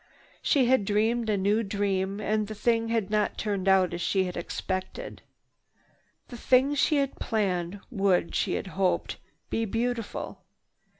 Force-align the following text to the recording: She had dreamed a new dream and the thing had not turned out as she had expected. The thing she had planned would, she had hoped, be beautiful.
She 0.41 0.65
had 0.65 0.83
dreamed 0.83 1.29
a 1.29 1.37
new 1.37 1.61
dream 1.61 2.19
and 2.19 2.47
the 2.47 2.55
thing 2.55 2.87
had 2.87 3.11
not 3.11 3.37
turned 3.37 3.67
out 3.67 3.93
as 3.93 4.01
she 4.01 4.23
had 4.23 4.35
expected. 4.35 5.21
The 6.29 6.37
thing 6.37 6.73
she 6.73 6.95
had 6.95 7.19
planned 7.19 7.79
would, 7.91 8.33
she 8.33 8.53
had 8.55 8.65
hoped, 8.81 9.17
be 9.51 9.63
beautiful. 9.65 10.41